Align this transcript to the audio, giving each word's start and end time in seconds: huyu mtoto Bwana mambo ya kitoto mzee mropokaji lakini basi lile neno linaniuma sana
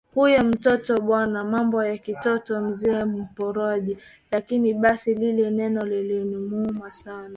huyu 0.15 0.45
mtoto 0.45 0.97
Bwana 1.01 1.43
mambo 1.43 1.83
ya 1.83 1.97
kitoto 1.97 2.61
mzee 2.61 3.03
mropokaji 3.05 3.97
lakini 4.31 4.73
basi 4.73 5.13
lile 5.15 5.49
neno 5.49 5.81
linaniuma 5.85 6.91
sana 6.91 7.29